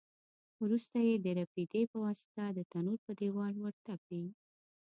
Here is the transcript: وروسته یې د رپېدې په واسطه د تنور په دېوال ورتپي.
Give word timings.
وروسته 0.63 0.97
یې 1.07 1.15
د 1.19 1.27
رپېدې 1.39 1.81
په 1.91 1.97
واسطه 2.05 2.43
د 2.51 2.59
تنور 2.71 2.99
په 3.05 3.11
دېوال 3.19 3.53
ورتپي. 3.59 4.23